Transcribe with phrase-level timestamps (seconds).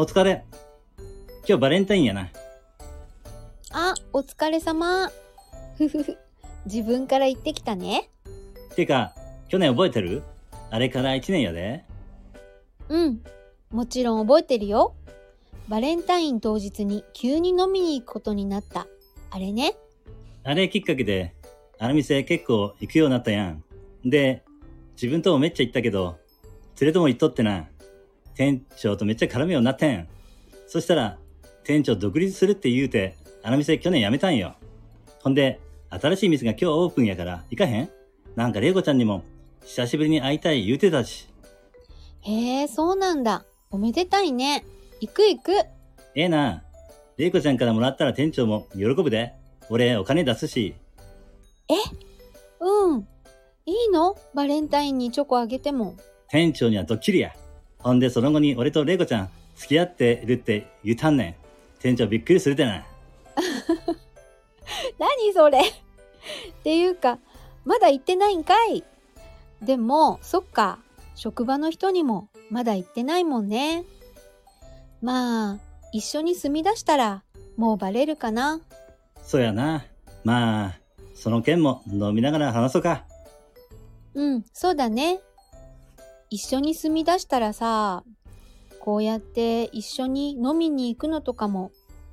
[0.00, 0.42] お疲れ。
[1.46, 2.30] 今日バレンタインやな。
[3.70, 5.10] あ、お疲れ様。
[5.76, 6.16] ふふふ。
[6.64, 8.08] 自分から言ってきたね。
[8.74, 9.14] てか、
[9.48, 10.22] 去年覚えてる？
[10.70, 11.84] あれから1年やで。
[12.88, 13.20] うん。
[13.70, 14.94] もちろん覚えてるよ。
[15.68, 18.86] バレンタイン当日に急に飲みに行くことになった。
[19.30, 19.76] あれね。
[20.44, 21.34] あれきっかけで、
[21.78, 23.62] あの店結構行くようになったやん。
[24.02, 24.44] で、
[24.92, 26.16] 自分ともめっちゃ行ったけど、
[26.80, 27.68] 連れとも行っとってな。
[28.40, 30.08] 店長とめっちゃ絡むようになってん。
[30.66, 31.18] そしたら、
[31.62, 34.54] 店長独立するって言うて、あの店去年辞めたんよ。
[35.22, 37.90] ほんで、新しい店が今日オープンやから行かへん？
[38.36, 39.24] なんか玲子ちゃんにも
[39.62, 41.28] 久しぶりに会いたい言うてたし。
[42.22, 43.44] へえ、そうなんだ。
[43.70, 44.64] おめでたいね。
[45.02, 45.52] 行く行く。
[46.14, 46.64] ええな。
[47.18, 49.34] 玲子ちゃんからもらったら店長も喜ぶで。
[49.68, 50.74] 俺お金出すし。
[52.58, 53.06] うん。
[53.66, 54.16] いいの？
[54.34, 55.94] バレンタインにチョコあげても。
[56.30, 57.34] 店長にはドッキリや。
[57.82, 61.34] ほんでその後に俺と玲子ちゃん付き合ってるって言うたんねん。
[61.80, 62.84] 店長びっくりするでな。
[64.98, 65.62] 何それっ
[66.62, 67.18] ていうか、
[67.64, 68.84] まだ行ってないんかい
[69.62, 70.78] でも、そっか。
[71.14, 73.84] 職場の人にもまだ行ってないもんね。
[75.02, 75.58] まあ、
[75.92, 77.22] 一緒に住み出したら
[77.56, 78.60] もうバレるかな。
[79.22, 79.84] そうやな。
[80.24, 80.80] まあ、
[81.14, 83.04] その件も飲みながら話そうか。
[84.14, 85.20] うん、そうだね。
[86.30, 88.04] 一緒に住み出したらさ、
[88.78, 91.72] こうやって一緒に飲みに行くのとかも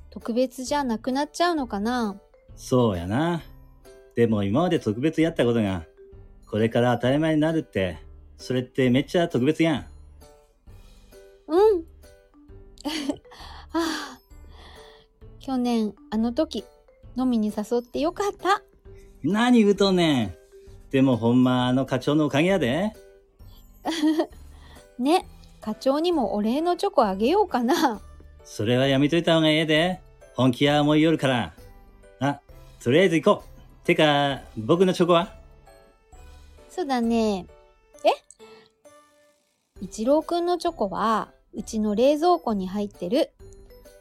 [0.10, 2.20] 特別じゃなくなっちゃうのかな？
[2.56, 3.44] そうやな。
[4.16, 5.86] でも今まで特別やったことが、
[6.50, 8.00] これから当たり前になるって、
[8.38, 9.86] それってめっちゃ特別やん。
[11.48, 11.60] うん。
[11.80, 11.84] は
[13.74, 14.20] あ、
[15.40, 16.66] 去年あの時
[17.16, 18.64] 飲みに誘ってよかった。
[19.24, 20.36] 何言うとんねん。
[20.90, 22.94] でもほんまあの課長のおかげやで。
[25.00, 25.26] ね、
[25.62, 28.02] 課長にもお礼のチョコあげようかな。
[28.44, 30.02] それはやめといた方がええで。
[30.36, 31.54] 本気は思いよるから。
[32.20, 32.40] あ、
[32.84, 33.44] とりあえず行こ
[33.84, 33.86] う。
[33.86, 35.34] てか、僕のチョコは？
[36.70, 37.48] そうだね。
[38.04, 38.10] え？
[39.82, 43.32] 一郎くんのチョコはうちの冷蔵庫に入ってる。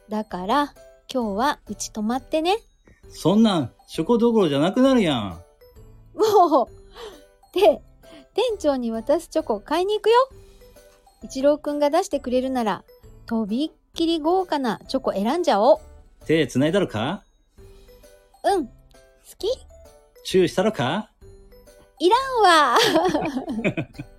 [0.09, 0.73] だから
[1.11, 2.57] 今日はうち泊まってね。
[3.09, 5.41] そんなん、チョコどころじゃなくなるやん。
[6.13, 7.57] もう。
[7.57, 7.81] で、
[8.37, 10.15] 店長に渡すチョコ買いに行くよ。
[11.23, 12.83] 一郎くんが出してくれるなら、
[13.25, 15.79] とびっきり豪華なチョコ選んじゃおう。
[16.27, 17.23] 手繋いだろか？
[18.43, 18.67] うん。
[18.67, 18.71] 好
[19.39, 19.47] き
[20.23, 21.09] チューしたろか？
[21.97, 22.77] いらんわ。